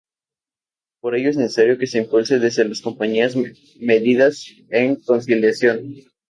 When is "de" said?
4.69-4.97